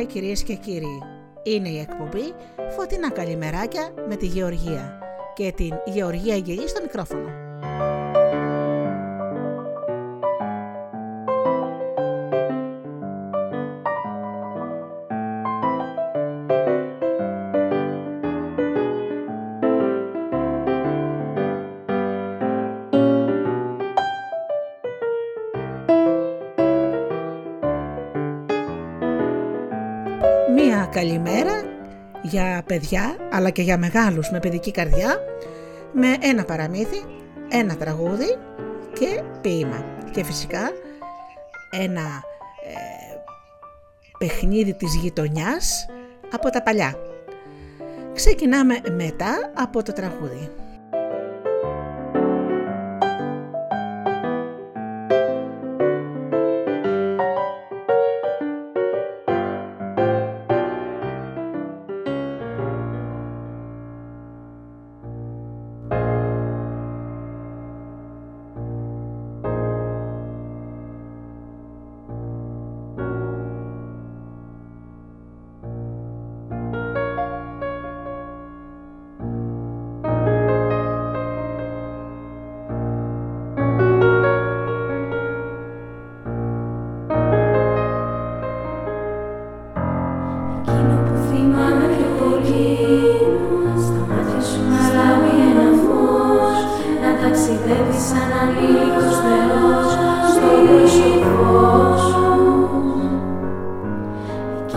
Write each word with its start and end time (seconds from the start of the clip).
Καλησπέρα 0.00 0.20
κυρίες 0.20 0.42
και 0.42 0.54
κύριοι. 0.54 1.02
Είναι 1.42 1.68
η 1.68 1.78
εκπομπή 1.78 2.34
Φωτεινά 2.68 3.10
Καλημεράκια 3.10 3.94
με 4.08 4.16
τη 4.16 4.26
Γεωργία 4.26 4.98
και 5.34 5.52
την 5.56 5.72
Γεωργία 5.84 6.34
Αγγελής 6.34 6.70
στο 6.70 6.82
μικρόφωνο. 6.82 7.49
Καλημέρα 31.00 31.52
για 32.22 32.62
παιδιά 32.66 33.16
αλλά 33.30 33.50
και 33.50 33.62
για 33.62 33.78
μεγάλους 33.78 34.30
με 34.30 34.40
παιδική 34.40 34.70
καρδιά 34.70 35.16
με 35.92 36.16
ένα 36.20 36.44
παραμύθι, 36.44 37.04
ένα 37.48 37.76
τραγούδι 37.76 38.36
και 38.92 39.22
ποίημα 39.40 39.84
και 40.10 40.24
φυσικά 40.24 40.70
ένα 41.70 42.22
ε, 42.64 43.16
παιχνίδι 44.18 44.74
της 44.74 44.94
γειτονιάς 44.94 45.86
από 46.32 46.50
τα 46.50 46.62
παλιά. 46.62 46.94
Ξεκινάμε 48.14 48.80
μετά 48.96 49.52
από 49.54 49.82
το 49.82 49.92
τραγούδι. 49.92 50.50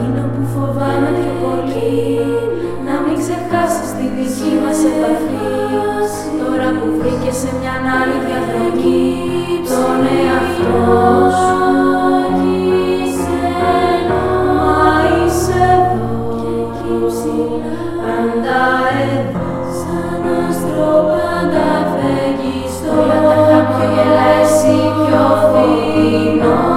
Εκείνο 0.04 0.28
που 0.34 0.44
φοβάμαι 0.54 1.10
πιο 1.20 1.34
πολύ. 1.42 2.20
Να 2.86 2.96
μην 3.04 3.16
ξεχάσεις 3.22 3.90
τη 3.98 4.06
δική 4.16 4.52
μας 4.64 4.80
επαφή. 4.92 5.52
Τώρα 6.40 6.70
που 6.78 6.88
βρήκες 7.00 7.36
σε 7.42 7.50
μια 7.60 7.76
άλλη 8.00 8.18
διαδρομή 8.26 9.02
Τον 9.70 10.00
εαυτό 10.18 10.80
σου 11.40 11.64
Πάντα 21.14 21.72
φεγγιστό, 21.94 22.96
πιο 23.74 23.88
γελάει, 23.94 24.44
πιο 25.06 25.26
φθηνό. 25.42 26.73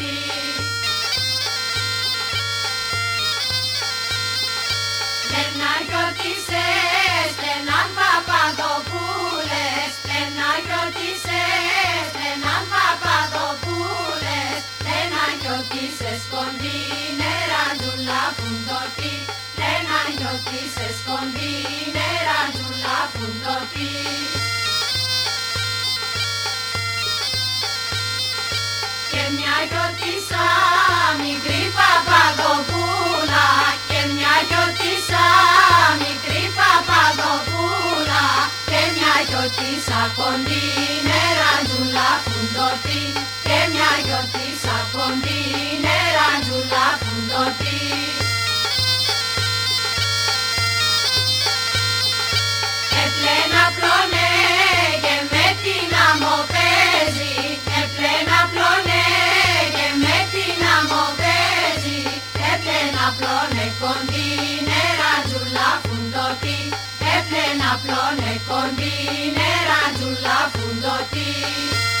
Φουντωτή. 0.00 0.18
Λένα 5.32 5.72
γιορτίσες, 5.88 7.30
λέναν 7.42 7.88
παπαδοπούλες, 7.98 9.92
λένα 10.08 10.48
γιορτίσες, 10.66 12.06
λέναν 12.18 12.62
παπαδοπούλες, 12.72 14.60
λένα 14.86 15.24
γιορτίσες 15.40 16.20
κοντή, 16.32 16.80
νεράτζουλα 17.20 18.22
φουντωτή. 18.36 19.14
Λένα 19.60 19.98
γιορτίσες 20.16 20.96
κοντή, 21.08 21.56
νεράτζουλα 21.94 22.96
φουντωτή. 23.12 23.90
Μια 29.50 29.66
γιορτίσα 29.70 30.46
μικρή 31.22 31.62
παπαδοπούλα 31.76 33.48
Και 33.90 34.00
μια 34.14 34.34
γιορτίσα 34.48 35.24
μικρή 36.02 36.42
παπαδοπούλα 36.58 38.24
Και 38.70 38.80
μια 38.94 39.14
γιορτίσα 39.28 40.00
κοντή 40.18 40.66
νεραντζούλα 41.06 42.08
φουντωτή 42.24 43.04
Και 43.46 43.58
μια 43.72 43.90
γιορτίσα 44.06 44.76
κοντή 44.94 45.42
νεραντζούλα 45.84 46.86
φουντωτή 47.00 47.89
Έπλαινα 63.10 63.22
πλώνε 63.26 63.66
κοντή 63.80 64.30
νεράτζουλα 64.68 65.68
φουντωτή 65.82 66.60
Έπλαινα 67.16 67.70
πλώνε 67.82 68.32
κοντή 68.48 68.96
νεράτζουλα 69.36 70.38
φουντωτή 70.52 71.30
Είσαι 71.50 71.99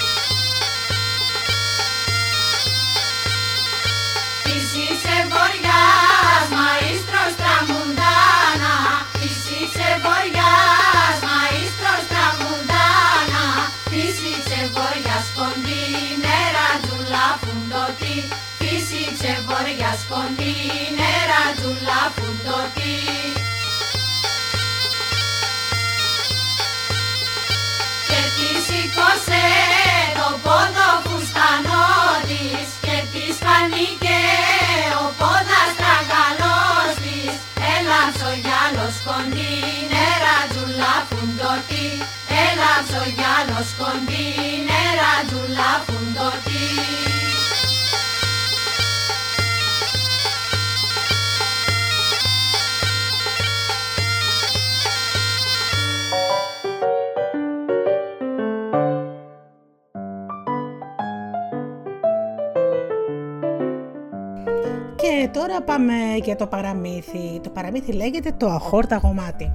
Είσαι 18.92 19.44
βοριάς 19.46 20.00
κοντή, 20.10 20.56
νεράτζουλα 20.98 22.00
φουντωτή 22.14 22.98
Και 28.08 28.20
τη 28.36 28.48
σήκωσε 28.66 29.46
το 30.18 30.28
πόδο 30.44 30.90
φουστανό 31.04 31.88
της 32.28 32.68
Και 32.84 32.96
τη 33.12 33.24
φανήκε 33.42 34.20
ο 35.02 35.04
πόδας 35.18 35.70
τραγαλός 35.80 36.90
της. 37.02 37.34
Έλαψε 37.74 38.24
ο 38.30 38.32
γυάλος 38.42 38.96
κοντή, 39.06 39.54
νεράτζουλα 39.92 40.94
φουντωτή 41.08 41.88
Έλαψε 42.48 42.96
ο 43.04 43.06
γυάλος 43.16 43.68
κοντή, 43.80 44.28
νεράτζουλα 44.68 45.70
φουντωτή 45.86 47.09
Και 65.00 65.28
τώρα 65.32 65.62
πάμε 65.62 65.94
για 66.22 66.36
το 66.36 66.46
παραμύθι. 66.46 67.40
Το 67.42 67.50
παραμύθι 67.50 67.92
λέγεται 67.92 68.32
Το 68.36 68.46
αχόρταγο 68.46 69.12
μάτι. 69.12 69.52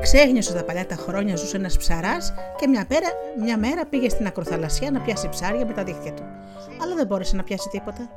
Ξέχνιωσε 0.00 0.54
τα 0.54 0.64
παλιά 0.64 0.86
τα 0.86 0.94
χρόνια 0.94 1.36
ζούσε 1.36 1.56
ένας 1.56 1.76
ψαράς 1.76 2.34
και 2.56 2.66
μια, 2.66 2.84
πέρα, 2.86 3.06
μια 3.42 3.58
μέρα 3.58 3.86
πήγε 3.86 4.08
στην 4.08 4.26
ακροθαλασσιά 4.26 4.90
να 4.90 5.00
πιάσει 5.00 5.28
ψάρια 5.28 5.66
με 5.66 5.72
τα 5.72 5.84
δίχτυα 5.84 6.12
του. 6.12 6.22
Αλλά 6.82 6.94
δεν 6.94 7.06
μπόρεσε 7.06 7.36
να 7.36 7.42
πιάσει 7.42 7.68
τίποτα. 7.68 8.10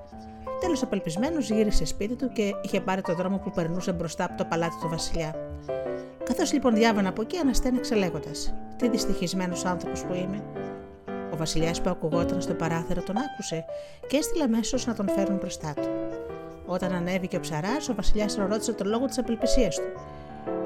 Τέλος 0.60 0.84
απελπισμένος 0.84 1.50
γύρισε 1.50 1.86
σπίτι 1.86 2.16
του 2.16 2.32
και 2.32 2.56
είχε 2.62 2.80
πάρει 2.82 3.02
το 3.02 3.14
δρόμο 3.16 3.38
που 3.38 3.52
περνούσε 3.52 3.92
μπροστά 3.92 4.24
από 4.24 4.38
το 4.38 4.46
παλάτι 4.46 4.76
του 4.82 4.90
Βασιλιά. 4.90 5.36
Καθώς 6.24 6.54
λοιπόν 6.54 6.76
διάβανε 6.76 7.08
από 7.08 7.22
εκεί, 7.22 7.38
αναστέναξε 7.38 7.96
λέγοντας: 7.96 8.54
Τι 8.78 8.90
δυστυχισμένος 8.90 9.66
άνθρωπος 9.66 10.04
που 10.04 10.14
είμαι. 10.14 10.44
Ο 11.34 11.38
Βασιλιάς 11.38 11.82
που 11.82 11.90
ακουγόταν 11.90 12.42
στο 12.42 12.54
παράθυρο 12.54 13.04
τον 13.04 13.16
άκουσε 13.18 13.66
και 14.08 14.18
έστειλε 14.18 14.44
αμέσως 14.44 14.86
να 14.86 14.94
τον 14.94 15.10
φέρουν 15.10 15.38
μπροστά 15.38 15.74
του. 15.76 16.09
Όταν 16.72 16.94
ανέβηκε 16.94 17.38
ο 17.38 17.40
ψαράς, 17.40 17.90
ο 17.90 17.96
Βασιλιάς 17.96 18.36
ρώτησε 18.50 18.74
τον 18.74 18.88
λόγο 18.88 19.06
της 19.06 19.18
απελπισίας 19.18 19.76
του. 19.76 20.02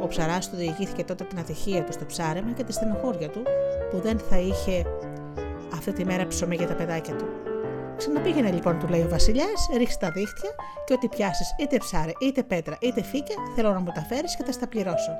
Ο 0.01 0.07
ψαράς 0.07 0.49
του 0.49 0.55
διηγήθηκε 0.55 1.03
τότε 1.03 1.23
την 1.23 1.39
ατυχία 1.39 1.83
του 1.83 1.91
στο 1.91 2.05
ψάρεμα 2.05 2.51
και 2.51 2.63
τη 2.63 2.73
στενοχώρια 2.73 3.29
του 3.29 3.41
που 3.91 3.99
δεν 3.99 4.19
θα 4.19 4.37
είχε 4.37 4.85
αυτή 5.73 5.93
τη 5.93 6.05
μέρα 6.05 6.27
ψωμί 6.27 6.55
για 6.55 6.67
τα 6.67 6.73
παιδάκια 6.73 7.15
του. 7.15 7.25
Ξαναπήγαινε 7.97 8.51
λοιπόν, 8.51 8.79
του 8.79 8.87
λέει 8.87 9.01
ο 9.01 9.07
Βασιλιάς, 9.09 9.69
ρίξε 9.77 9.97
τα 9.99 10.11
δίχτυα 10.11 10.49
και 10.85 10.93
ό,τι 10.93 11.07
πιάσεις, 11.07 11.55
είτε 11.59 11.77
ψάρε, 11.77 12.11
είτε 12.19 12.43
πέτρα, 12.43 12.77
είτε 12.81 13.03
φύκια, 13.03 13.35
θέλω 13.55 13.73
να 13.73 13.79
μου 13.79 13.91
τα 13.93 14.01
φέρεις 14.01 14.35
και 14.35 14.43
θα 14.43 14.51
στα 14.51 14.67
πληρώσω. 14.67 15.11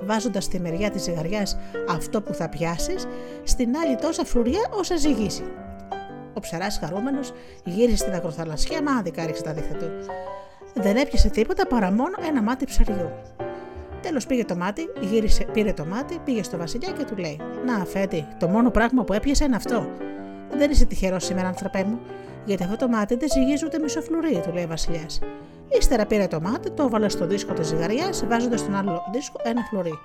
Βάζοντας 0.00 0.44
στη 0.44 0.60
μεριά 0.60 0.90
της 0.90 1.02
ζυγαριάς 1.02 1.58
αυτό 1.88 2.22
που 2.22 2.34
θα 2.34 2.48
πιάσεις, 2.48 3.06
στην 3.44 3.76
άλλη 3.76 3.96
τόσα 3.96 4.24
φρουριά 4.24 4.60
όσα 4.70 4.96
ζυγίσει. 4.96 5.44
Ο 6.34 6.40
ψαράς 6.40 6.78
χαρούμενος 6.78 7.32
γύρισε 7.64 7.96
στην 7.96 8.14
ακροθαλασσιά, 8.14 8.82
μα 8.82 8.92
άδικα 8.92 9.26
ρίξε 9.26 9.42
τα 9.42 9.52
δίχτυα 9.52 9.76
του. 9.76 9.90
Δεν 10.74 10.96
έπιασε 10.96 11.28
τίποτα 11.28 11.66
παρά 11.66 11.92
μόνο 11.92 12.14
ένα 12.28 12.42
μάτι 12.42 12.64
ψαριού. 12.64 13.10
Τέλος 14.02 14.26
πήγε 14.26 14.44
το 14.44 14.56
μάτι, 14.56 14.88
γύρισε, 15.00 15.44
πήρε 15.52 15.72
το 15.72 15.84
μάτι, 15.84 16.18
πήγε 16.24 16.42
στο 16.42 16.56
Βασιλιά 16.56 16.90
και 16.90 17.04
του 17.04 17.16
λέει: 17.16 17.40
Να, 17.66 17.84
Φέτη, 17.84 18.26
το 18.38 18.48
μόνο 18.48 18.70
πράγμα 18.70 19.04
που 19.04 19.12
έπιασε 19.12 19.44
είναι 19.44 19.56
αυτό. 19.56 19.86
Δεν 20.56 20.70
είσαι 20.70 20.84
τυχερός 20.84 21.24
σήμερα, 21.24 21.48
άνθρωπέ 21.48 21.84
μου, 21.84 22.00
γιατί 22.44 22.62
αυτό 22.62 22.76
το 22.76 22.88
μάτι 22.88 23.14
δεν 23.14 23.28
ζυγίζει 23.32 23.64
ούτε 23.64 23.78
μισό 23.78 24.00
φλουρί, 24.00 24.40
του 24.46 24.52
λέει 24.52 24.64
ο 24.64 24.68
Βασιλιάς. 24.68 25.20
Ύστερα 25.78 26.06
πήρε 26.06 26.26
το 26.26 26.40
μάτι, 26.40 26.70
το 26.70 26.82
έβαλε 26.82 27.08
στο 27.08 27.26
δίσκο 27.26 27.52
της 27.52 27.66
ζυγαριάς, 27.66 28.26
βάζοντας 28.26 28.60
στον 28.60 28.74
άλλο 28.74 29.02
δίσκο 29.12 29.40
ένα 29.44 29.62
φλουρί. 29.62 29.98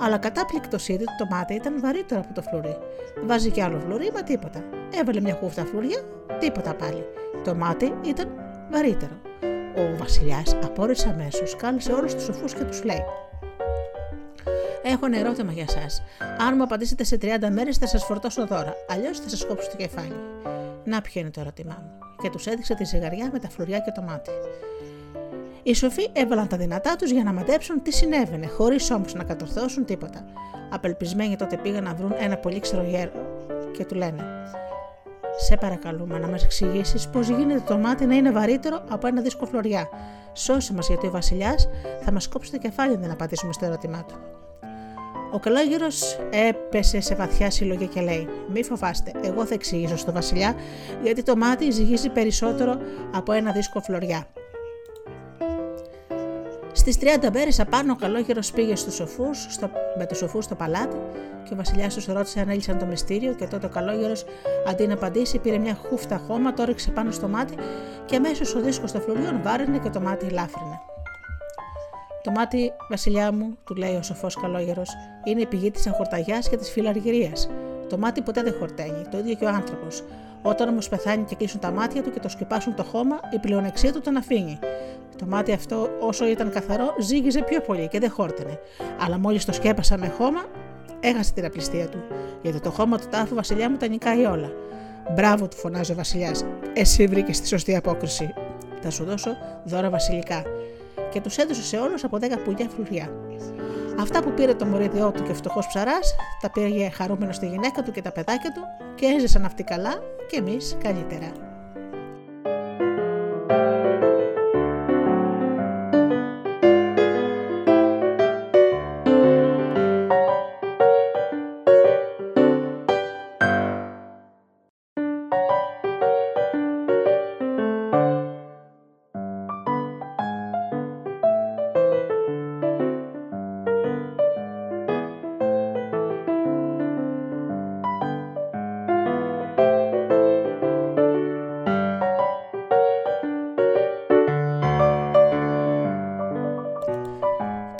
Αλλά 0.00 0.18
κατάπληκτο 0.18 0.78
είδε 0.86 1.04
το 1.18 1.26
μάτι 1.30 1.54
ήταν 1.54 1.80
βαρύτερο 1.80 2.20
από 2.20 2.34
το 2.34 2.42
φλουρί. 2.42 2.76
Βάζει 3.24 3.50
και 3.50 3.62
άλλο 3.62 3.78
φλουρί, 3.78 4.10
μα 4.14 4.22
τίποτα. 4.22 4.64
Έβαλε 5.00 5.20
μια 5.20 5.34
χούφτα 5.34 5.64
φλουριά, 5.64 6.00
τίποτα 6.38 6.74
πάλι. 6.74 7.04
Το 7.44 7.54
μάτι 7.54 7.94
ήταν 8.04 8.28
βαρύτερο. 8.70 9.20
Ο 9.76 9.96
Βασιλιάς 9.96 10.56
απόρρισε 10.64 11.08
αμέσως, 11.08 11.56
κάλεσε 11.56 11.92
όλους 11.92 12.14
τους 12.14 12.24
σοφούς 12.24 12.54
και 12.54 12.64
τους 12.64 12.84
λέει: 12.84 13.04
Έχω 14.82 15.06
ένα 15.06 15.18
ερώτημα 15.18 15.52
για 15.52 15.64
εσά. 15.68 16.02
Αν 16.46 16.54
μου 16.56 16.62
απαντήσετε 16.62 17.04
σε 17.04 17.18
30 17.22 17.26
μέρες, 17.50 17.76
θα 17.76 17.86
σας 17.86 18.04
φορτώσω 18.04 18.46
δώρα. 18.46 18.74
Αλλιώς 18.88 19.20
θα 19.20 19.28
σας 19.28 19.46
κόψω 19.46 19.70
το 19.70 19.76
κεφάλι. 19.76 20.16
Να 20.84 21.00
ποιο 21.00 21.20
είναι 21.20 21.30
το 21.30 21.40
ερώτημά 21.40 21.78
μου. 21.82 21.98
Και 22.22 22.30
τους 22.30 22.46
έδειξε 22.46 22.74
τη 22.74 22.84
ζυγαριά 22.84 23.30
με 23.32 23.38
τα 23.38 23.48
φλουριά 23.48 23.78
και 23.78 23.90
το 23.90 24.02
μάτι. 24.02 24.30
Οι 25.64 25.74
σοφοί 25.74 26.08
έβαλαν 26.12 26.48
τα 26.48 26.56
δυνατά 26.56 26.96
τους 26.96 27.10
για 27.10 27.24
να 27.24 27.32
μαντέψουν 27.32 27.82
τι 27.82 27.92
συνέβαινε, 27.92 28.46
χωρίς 28.46 28.90
όμως 28.90 29.14
να 29.14 29.24
κατορθώσουν 29.24 29.84
τίποτα. 29.84 30.24
Απελπισμένοι 30.70 31.36
τότε 31.36 31.56
πήγαν 31.56 31.84
να 31.84 31.94
βρουν 31.94 32.14
ένα 32.18 32.36
πολύ 32.36 32.60
ξερό 32.60 32.82
γέρο 32.82 33.12
και 33.72 33.84
του 33.84 33.94
λένε: 33.94 34.24
Σε 35.36 35.56
παρακαλούμε 35.56 36.18
να 36.18 36.28
μας 36.28 36.44
εξηγήσεις 36.44 37.08
πώς 37.08 37.28
γίνεται 37.28 37.62
το 37.66 37.78
μάτι 37.78 38.06
να 38.06 38.14
είναι 38.14 38.30
βαρύτερο 38.30 38.84
από 38.88 39.06
ένα 39.06 39.20
δίσκο 39.20 39.46
φλωριά. 39.46 39.88
Σώσε 40.32 40.72
μας 40.72 40.88
γιατί 40.88 41.06
ο 41.06 41.10
Βασιλιάς 41.10 41.68
θα 42.00 42.12
μας 42.12 42.28
κόψει 42.28 42.50
το 42.50 42.58
κεφάλι 42.58 42.94
αν 42.94 43.00
δεν 43.00 43.10
απαντήσουμε 43.10 43.52
στο 43.52 43.64
ερώτημά 43.64 44.04
του. 44.04 44.14
Ο 45.32 45.38
καλόγερος 45.38 46.18
έπεσε 46.48 47.00
σε 47.00 47.14
βαθιά 47.14 47.50
συλλογή 47.50 47.86
και 47.86 48.00
λέει: 48.00 48.28
Μη 48.52 48.62
φοβάστε, 48.62 49.12
εγώ 49.22 49.46
θα 49.46 49.54
εξηγήσω 49.54 49.96
στο 49.96 50.12
Βασιλιά 50.12 50.54
γιατί 51.02 51.22
το 51.22 51.36
μάτι 51.36 51.70
ζυγίζει 51.70 52.08
περισσότερο 52.08 52.78
από 53.12 53.32
ένα 53.32 53.52
δίσκο 53.52 53.80
φλωριά. 53.80 54.26
Στις 56.72 56.98
30 57.00 57.30
μέρες 57.32 57.60
απάνω, 57.60 57.92
ο 57.92 57.96
καλόγερος 57.96 58.50
πήγε 58.52 58.76
στους 58.76 58.94
σοφούς, 58.94 59.46
στο, 59.50 59.70
με 59.98 60.06
τους 60.06 60.18
σοφούς 60.18 60.44
στο 60.44 60.54
παλάτι 60.54 60.96
και 61.42 61.52
ο 61.52 61.56
Βασιλιάς 61.56 61.94
τους 61.94 62.06
ρώτησε 62.06 62.40
αν 62.40 62.48
έλυσαν 62.48 62.78
το 62.78 62.86
μυστήριο. 62.86 63.32
Και 63.32 63.46
τότε 63.46 63.66
ο 63.66 63.68
καλόγερος, 63.68 64.24
αντί 64.68 64.86
να 64.86 64.94
απαντήσει, 64.94 65.38
πήρε 65.38 65.58
μια 65.58 65.74
χούφτα 65.74 66.16
χώμα, 66.26 66.52
το 66.52 66.62
έριξε 66.62 66.90
πάνω 66.90 67.10
στο 67.10 67.28
μάτι 67.28 67.54
και 68.04 68.16
αμέσως 68.16 68.54
ο 68.54 68.60
δίσκος 68.60 68.92
των 68.92 69.00
φλουριών 69.00 69.40
βάρινε 69.42 69.78
και 69.78 69.90
το 69.90 70.00
μάτι 70.00 70.28
λάφρυνε. 70.30 70.80
Το 72.22 72.30
μάτι, 72.30 72.72
Βασιλιά 72.90 73.32
μου, 73.32 73.58
του 73.64 73.74
λέει 73.74 73.94
ο 73.94 74.02
σοφός 74.02 74.34
καλόγερος, 74.40 74.90
είναι 75.24 75.40
η 75.40 75.46
πηγή 75.46 75.70
της 75.70 75.86
αγορταγιά 75.86 76.38
και 76.38 76.56
της 76.56 76.70
φιλαργυρίας. 76.70 77.48
Το 77.88 77.98
μάτι 77.98 78.22
ποτέ 78.22 78.42
δεν 78.42 78.54
χορταίνει, 78.58 79.08
το 79.10 79.18
ίδιο 79.18 79.34
και 79.34 79.44
ο 79.44 79.48
άνθρωπος. 79.48 80.02
Όταν 80.42 80.68
όμως 80.68 80.88
πεθάνει 80.88 81.24
και 81.24 81.34
κλείσουν 81.34 81.60
τα 81.60 81.70
μάτια 81.70 82.02
του 82.02 82.10
και 82.10 82.20
το 82.20 82.28
σκεπάσουν 82.28 82.74
το 82.74 82.82
χώμα, 82.82 83.20
η 83.34 83.38
πλεονεξία 83.38 83.92
του 83.92 84.00
τον 84.00 84.16
αφήνει. 84.16 84.58
Το 85.18 85.26
μάτι 85.26 85.52
αυτό, 85.52 85.88
όσο 86.00 86.26
ήταν 86.26 86.50
καθαρό, 86.50 86.94
ζύγιζε 87.00 87.42
πιο 87.42 87.60
πολύ 87.60 87.88
και 87.88 87.98
δεν 87.98 88.10
χόρτενε. 88.10 88.58
Αλλά 89.00 89.18
μόλις 89.18 89.44
το 89.44 89.52
σκέπασα 89.52 89.98
με 89.98 90.08
χώμα, 90.08 90.44
έχασε 91.00 91.32
την 91.32 91.44
απληστία 91.44 91.88
του. 91.88 92.02
Γιατί 92.42 92.60
το 92.60 92.70
χώμα 92.70 92.98
του 92.98 93.06
τάφου, 93.10 93.34
Βασιλιά 93.34 93.70
μου, 93.70 93.76
τα 93.76 93.86
νικάει 93.86 94.24
όλα. 94.24 94.52
Μπράβο, 95.14 95.48
του 95.48 95.56
φωνάζει 95.56 95.92
ο 95.92 95.94
Βασιλιάς. 95.94 96.44
Εσύ 96.72 97.06
βρήκες 97.06 97.40
τη 97.40 97.48
σωστή 97.48 97.76
απόκριση. 97.76 98.34
Θα 98.80 98.90
σου 98.90 99.04
δώσω 99.04 99.36
δώρα 99.64 99.90
βασιλικά. 99.90 100.42
Και 101.10 101.20
τους 101.20 101.36
έδωσε 101.36 101.62
σε 101.62 101.76
όλου 101.76 101.94
από 102.02 102.18
10 102.20 102.38
πουλιά 102.44 102.68
φλουριά. 102.68 103.10
Αυτά 103.98 104.22
που 104.22 104.32
πήρε 104.32 104.54
το 104.54 104.64
μορίδιό 104.64 105.10
του 105.10 105.22
και 105.22 105.32
φτωχός 105.32 105.66
ψαράς, 105.66 106.14
τα 106.40 106.50
πήρε 106.50 106.88
χαρούμενος 106.88 107.36
στη 107.36 107.46
γυναίκα 107.46 107.82
του 107.82 107.90
και 107.90 108.02
τα 108.02 108.12
παιδάκια 108.12 108.52
του 108.52 108.62
και 108.94 109.06
έζησαν 109.06 109.44
αυτοί 109.44 109.62
καλά 109.62 109.94
και 110.28 110.36
εμείς 110.36 110.76
καλύτερα. 110.82 111.51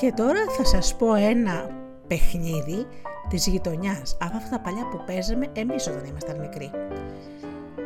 Και 0.03 0.13
τώρα 0.17 0.45
θα 0.57 0.65
σας 0.65 0.97
πω 0.97 1.15
ένα 1.15 1.71
παιχνίδι 2.07 2.87
της 3.29 3.47
γειτονιάς, 3.47 4.17
από 4.21 4.37
αυτά 4.37 4.51
τα 4.51 4.61
παλιά 4.61 4.89
που 4.89 5.03
παίζαμε 5.07 5.47
εμείς 5.53 5.87
όταν 5.87 6.05
ήμασταν 6.05 6.41
μικροί. 6.41 6.71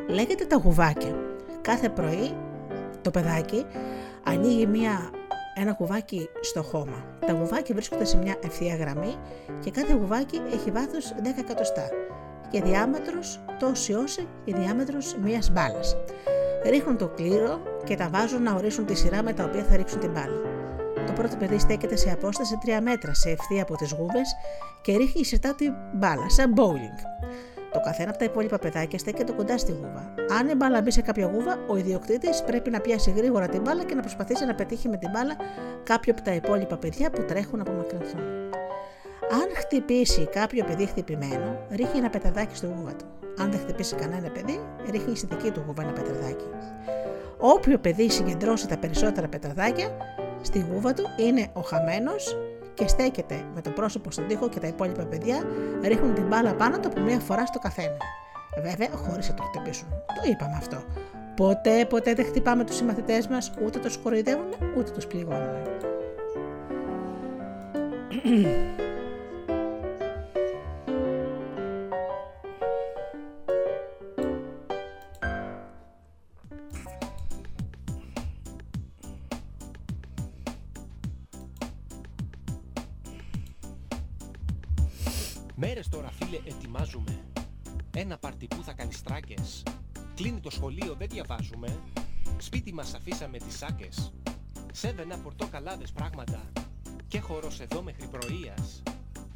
Λέγεται 0.09 0.45
τα 0.45 0.57
γουβάκια. 0.57 1.15
Κάθε 1.61 1.89
πρωί 1.89 2.35
το 3.03 3.11
παιδάκι 3.11 3.65
ανοίγει 4.25 4.67
μια, 4.67 5.11
ένα 5.55 5.77
γουβάκι 5.79 6.29
στο 6.41 6.63
χώμα. 6.63 7.05
Τα 7.27 7.33
γουβάκια 7.33 7.75
βρίσκονται 7.75 8.05
σε 8.05 8.17
μια 8.17 8.37
ευθεία 8.45 8.77
γραμμή 8.77 9.15
και 9.61 9.71
κάθε 9.71 9.95
γουβάκι 9.95 10.41
έχει 10.53 10.71
βάθος 10.71 11.15
10 11.23 11.39
εκατοστά 11.39 11.89
και 12.51 12.63
διάμετρος 12.63 13.41
τόση 13.59 13.93
όση 13.93 14.29
η 14.45 14.53
διάμετρος 14.53 15.17
μιας 15.23 15.51
μπάλας. 15.51 15.97
Ρίχνουν 16.65 16.97
το 16.97 17.09
κλήρο 17.09 17.61
και 17.85 17.97
τα 17.97 18.09
βάζουν 18.13 18.43
να 18.43 18.55
ορίσουν 18.55 18.87
τη 18.87 18.95
σειρά 18.95 19.23
με 19.23 19.33
τα 19.33 19.45
οποία 19.45 19.65
θα 19.65 19.77
ρίξουν 19.77 20.01
την 20.01 20.11
μπάλα. 20.11 20.57
Το 21.07 21.13
πρώτο 21.13 21.37
παιδί 21.37 21.59
στέκεται 21.59 21.97
σε 21.97 22.11
απόσταση 22.11 22.59
3 22.67 22.69
μέτρα 22.83 23.15
σε 23.15 23.31
ευθεία 23.31 23.63
από 23.63 23.77
τις 23.77 23.93
γούβες 23.93 24.37
και 24.83 24.97
ρίχνει 24.97 25.25
σιρτά 25.25 25.55
την 25.55 25.73
μπάλα, 25.95 26.29
σαν 26.31 26.55
bowling. 26.57 26.99
Το 27.73 27.81
καθένα 27.81 28.11
από 28.11 28.19
τα 28.19 28.25
υπόλοιπα 28.25 28.59
παιδάκια 28.59 28.99
στέκεται 28.99 29.33
κοντά 29.33 29.59
στη 29.59 29.73
γούβα. 29.73 30.15
Αν 30.39 30.49
η 30.49 30.55
μπάλα 30.55 30.81
μπει 30.81 30.91
σε 30.91 31.01
κάποια 31.01 31.27
γούβα, 31.27 31.59
ο 31.69 31.77
ιδιοκτήτης 31.77 32.43
πρέπει 32.43 32.71
να 32.71 32.81
πιάσει 32.81 33.11
γρήγορα 33.11 33.49
την 33.49 33.61
μπάλα 33.61 33.85
και 33.85 33.95
να 33.95 34.01
προσπαθήσει 34.01 34.45
να 34.45 34.55
πετύχει 34.55 34.89
με 34.89 34.97
την 34.97 35.11
μπάλα 35.11 35.37
κάποιο 35.83 36.13
από 36.13 36.23
τα 36.23 36.35
υπόλοιπα 36.35 36.77
παιδιά 36.77 37.11
που 37.11 37.23
τρέχουν 37.23 37.59
να 37.59 37.63
απομακρυνθούν. 37.63 38.21
Αν 39.33 39.49
χτυπήσει 39.57 40.27
κάποιο 40.27 40.65
παιδί 40.65 40.87
χτυπημένο, 40.87 41.59
ρίχνει 41.71 41.99
ένα 41.99 42.11
πεταδάκι 42.11 42.57
στη 42.57 42.67
γούβα 42.67 42.95
του. 42.95 43.05
Αν 43.39 43.51
δεν 43.51 43.61
χτυπήσει 43.61 43.95
κανένα 43.95 44.31
παιδί, 44.31 44.61
ρίχνει 44.91 45.17
στη 45.17 45.27
δική 45.27 45.51
του 45.51 45.63
γούβα 45.67 45.83
ένα 45.83 45.93
πεταδάκι. 45.93 46.49
Όποιο 47.39 47.79
παιδί 47.79 48.11
συγκεντρώσει 48.11 48.69
τα 48.69 48.77
περισσότερα 48.77 49.29
πεταδάκια, 49.29 49.89
στη 50.47 50.67
γούβα 50.71 50.95
του 50.95 51.05
είναι 51.17 51.49
ο 51.53 51.61
χαμένος 51.61 52.37
και 52.75 52.89
στέκεται 52.89 53.45
με 53.55 53.61
το 53.61 53.71
πρόσωπο 53.71 54.11
στον 54.11 54.27
τοίχο 54.27 54.49
και 54.49 54.61
τα 54.61 54.67
υπόλοιπα 54.67 55.05
παιδιά 55.05 55.45
ρίχνουν 55.83 56.15
την 56.15 56.27
μπάλα 56.27 56.55
πάνω 56.55 56.81
του 56.81 56.89
από 56.89 57.01
μία 57.01 57.19
φορά 57.21 57.47
στο 57.47 57.59
καθένα. 57.59 57.97
Βέβαια, 58.63 58.89
χωρίς 58.95 59.29
να 59.29 59.35
το 59.35 59.43
χτυπήσουν. 59.43 59.89
Το 59.89 60.31
είπαμε 60.31 60.55
αυτό. 60.57 60.77
Ποτέ, 61.37 61.85
ποτέ 61.85 62.15
δεν 62.15 62.25
χτυπάμε 62.25 62.65
τους 62.65 62.77
συμμαθητές 62.77 63.27
μας, 63.27 63.53
ούτε 63.65 63.79
τους 63.79 63.97
κοροϊδεύουμε, 63.97 64.57
ούτε 64.77 64.91
τους 64.91 65.07
πληγώνουμε. 65.07 65.63
Μέρες 85.59 85.89
τώρα 85.89 86.11
φίλε 86.11 86.37
ετοιμάζουμε. 86.37 87.25
Ένα 87.97 88.19
παρτί 88.19 88.47
που 88.47 88.63
θα 88.63 88.73
κάνει 88.73 88.93
στράκες. 88.93 89.63
Κλείνει 90.15 90.41
το 90.41 90.51
σχολείο 90.51 90.95
δεν 90.95 91.09
διαβάζουμε. 91.09 91.79
Σπίτι 92.39 92.75
μας 92.75 92.95
αφήσαμε 92.95 93.39
τις 93.39 93.57
σάκες 93.57 94.13
Σέβαινα 94.73 95.19
πορτοκαλάδες 95.19 95.93
πράγματα. 95.93 96.43
Και 97.09 97.21
χορός 97.21 97.61
εδώ 97.61 97.83
μέχρι 97.83 98.07
πρωίας. 98.07 98.83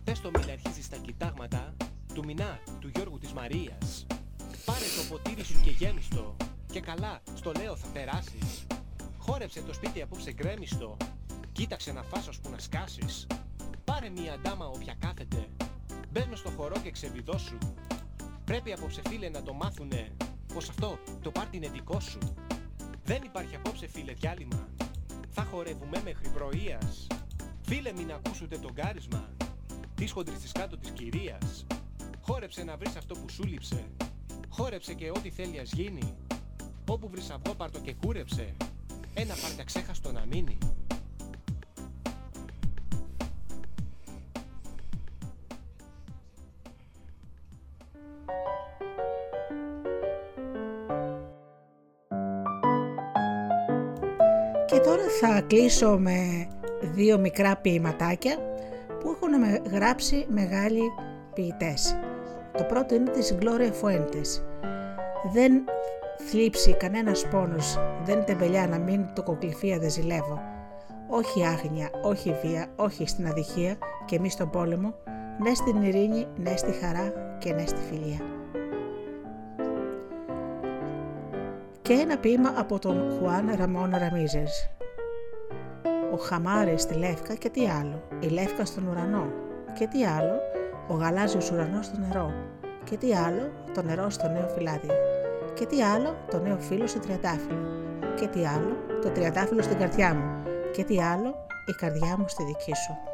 Πες 0.04 0.20
το 0.20 0.30
μην 0.30 0.50
αρχίζεις 0.50 0.88
τα 0.88 0.96
κοιτάγματα 0.96 1.76
Του 2.14 2.24
Μινά, 2.24 2.58
του 2.80 2.90
Γιώργου 2.94 3.18
της 3.18 3.32
Μαρίας. 3.32 4.06
Πάρε 4.64 4.84
το 4.96 5.02
ποτήρι 5.14 5.44
σου 5.44 5.60
και 5.60 5.70
γέμιστο. 5.70 6.36
Και 6.72 6.80
καλά, 6.80 7.20
στο 7.34 7.52
λέω 7.52 7.76
θα 7.76 7.88
περάσεις. 7.88 8.66
Χόρεψε 9.18 9.62
το 9.62 9.72
σπίτι 9.72 10.02
απόψε 10.02 10.32
γκρέμιστο. 10.32 10.96
Κοίταξε 11.52 11.92
να 11.92 12.02
φας 12.02 12.28
ώσπου 12.28 12.50
να 12.50 12.58
σκάσεις. 12.58 13.26
Πάρε 13.84 14.08
μια 14.08 14.38
ντάμα 14.42 14.66
όποια 14.66 14.94
κάθεται 14.98 15.48
Μπες 16.12 16.26
μες 16.26 16.38
στο 16.38 16.50
χορό 16.50 16.76
και 16.82 16.90
ξεβιδώσου. 16.90 17.58
Πρέπει 18.44 18.72
απόψε 18.72 19.02
φίλε 19.08 19.28
να 19.28 19.42
το 19.42 19.52
μάθουνε 19.52 20.16
Πως 20.54 20.68
αυτό 20.68 20.98
το 21.22 21.30
πάρτι 21.30 21.56
είναι 21.56 21.68
δικό 21.68 22.00
σου. 22.00 22.18
Δεν 23.04 23.22
υπάρχει 23.22 23.56
απόψε 23.56 23.86
φίλε 23.86 24.12
διάλειμμα. 24.12 24.68
Θα 25.30 25.42
χορεύουμε 25.42 26.00
μέχρι 26.04 26.28
πρωίας. 26.28 27.06
Φίλε 27.62 27.92
μην 27.92 28.12
ακούσουτε 28.12 28.58
τον 28.58 28.74
κάρισμα 28.74 29.28
Της 29.94 30.12
χοντρής 30.12 30.52
κάτω 30.52 30.76
της 30.76 30.90
κυρίας. 30.90 31.66
Χόρεψε 32.20 32.64
να 32.64 32.76
βρεις 32.76 32.96
αυτό 32.96 33.14
που 33.14 33.28
σου 33.28 33.44
λείψε. 33.44 33.84
Χόρεψε 34.48 34.94
και 34.94 35.10
ό,τι 35.10 35.30
θέλει 35.30 35.58
ας 35.58 35.72
γίνει. 35.72 36.14
Όπου 36.88 37.08
βρεις 37.08 37.30
αυγό 37.30 37.54
πάρτο 37.54 37.80
και 37.80 37.94
κούρεψε 37.94 38.56
Ένα 39.14 39.34
πάρτι 39.34 39.64
ξέχαστο 39.64 40.12
να 40.12 40.26
μείνει 40.26 40.58
θα 55.22 55.40
κλείσω 55.40 55.98
με 55.98 56.46
δύο 56.80 57.18
μικρά 57.18 57.56
ποιηματάκια 57.56 58.36
που 59.00 59.10
έχουν 59.10 59.60
γράψει 59.72 60.26
μεγάλοι 60.28 60.80
ποιητές. 61.34 61.96
Το 62.56 62.64
πρώτο 62.64 62.94
είναι 62.94 63.10
της 63.10 63.38
Gloria 63.40 63.70
Fuentes. 63.82 64.42
Δεν 65.32 65.52
θλίψει 66.28 66.74
κανένας 66.74 67.28
πόνος, 67.28 67.78
δεν 68.04 68.24
τεμπελιά 68.24 68.66
να 68.66 68.78
μην 68.78 69.06
το 69.14 69.22
κοκληφία 69.22 69.78
δεν 69.78 69.90
ζηλεύω. 69.90 70.40
Όχι 71.08 71.46
άγνοια, 71.46 71.90
όχι 72.02 72.34
βία, 72.42 72.66
όχι 72.76 73.06
στην 73.06 73.26
αδικία 73.26 73.76
και 74.04 74.18
μη 74.20 74.30
στον 74.30 74.50
πόλεμο, 74.50 74.94
ναι 75.38 75.54
στην 75.54 75.82
ειρήνη, 75.82 76.26
ναι 76.36 76.56
στη 76.56 76.72
χαρά 76.72 77.36
και 77.38 77.52
ναι 77.52 77.66
στη 77.66 77.80
φιλία. 77.90 78.20
Και 81.82 81.92
ένα 81.92 82.18
ποίημα 82.18 82.54
από 82.56 82.78
τον 82.78 83.18
Χουάν 83.18 83.50
Ραμόν 83.56 83.90
Ραμίζες. 83.98 84.70
Ο 86.12 86.16
χαμάρης 86.16 86.82
στη 86.82 86.94
Λεύκα 86.94 87.34
και 87.34 87.48
τι 87.48 87.68
άλλο, 87.68 88.02
η 88.20 88.26
Λεύκα 88.26 88.64
στον 88.64 88.86
ουρανό. 88.86 89.32
Και 89.78 89.86
τι 89.86 90.04
άλλο, 90.04 90.34
ο 90.88 90.94
γαλάζιος 90.94 91.50
ουρανός 91.50 91.86
στο 91.86 91.98
νερό. 91.98 92.32
Και 92.84 92.96
τι 92.96 93.14
άλλο, 93.14 93.50
το 93.74 93.82
νερό 93.82 94.10
στο 94.10 94.28
νέο 94.28 94.48
φυλάδιο. 94.48 94.94
Και 95.54 95.66
τι 95.66 95.82
άλλο, 95.82 96.16
το 96.30 96.38
νέο 96.38 96.58
φύλλο 96.58 96.86
στο 96.86 96.98
τριαντάφυλλο. 96.98 97.68
Και 98.16 98.26
τι 98.26 98.46
άλλο, 98.46 98.76
το 99.02 99.10
τριαντάφυλλο 99.10 99.62
στην 99.62 99.78
καρδιά 99.78 100.14
μου. 100.14 100.42
Και 100.72 100.84
τι 100.84 101.02
άλλο, 101.02 101.34
η 101.66 101.72
καρδιά 101.72 102.16
μου 102.18 102.24
στη 102.28 102.44
δική 102.44 102.74
σου. 102.74 103.09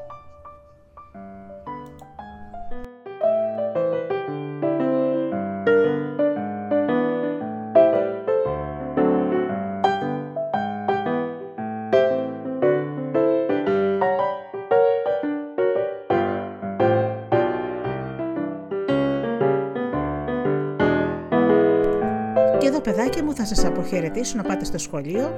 Και 22.66 22.72
εδώ 22.72 22.80
παιδάκια 22.80 23.24
μου 23.24 23.34
θα 23.34 23.44
σας 23.44 23.64
αποχαιρετήσω 23.64 24.36
να 24.36 24.42
πάτε 24.42 24.64
στο 24.64 24.78
σχολείο, 24.78 25.32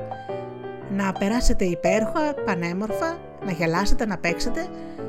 να 0.91 1.13
περάσετε 1.13 1.65
υπέροχα, 1.65 2.35
πανέμορφα, 2.45 3.19
να 3.45 3.53
γελάσετε, 3.53 4.07
να 4.07 4.19
παίξετε 4.19 4.67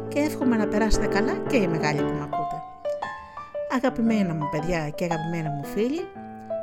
και 0.07 0.19
εύχομαι 0.19 0.55
να 0.55 0.67
περάσετε 0.67 1.07
καλά 1.07 1.33
και 1.47 1.57
οι 1.57 1.67
μεγάλοι 1.67 1.97
που 1.97 2.13
με 2.13 2.21
ακούτε. 2.23 2.61
Αγαπημένα 3.75 4.33
μου 4.33 4.49
παιδιά 4.51 4.89
και 4.89 5.03
αγαπημένα 5.03 5.49
μου 5.49 5.63
φίλοι, 5.65 6.07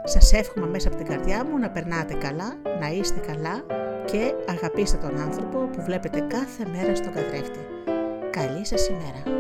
σας 0.05 0.33
εύχομαι 0.33 0.67
μέσα 0.67 0.89
από 0.89 0.97
την 0.97 1.07
καρδιά 1.07 1.45
μου 1.45 1.59
να 1.59 1.71
περνάτε 1.71 2.15
καλά, 2.15 2.57
να 2.81 2.89
είστε 2.89 3.21
καλά 3.27 3.63
και 4.05 4.35
αγαπήστε 4.49 4.97
τον 4.97 5.21
άνθρωπο 5.21 5.59
που 5.59 5.83
βλέπετε 5.83 6.21
κάθε 6.21 6.67
μέρα 6.73 6.95
στον 6.95 7.13
καθρέφτη. 7.13 7.61
Καλή 8.31 8.67
σας 8.67 8.89
ημέρα! 8.89 9.37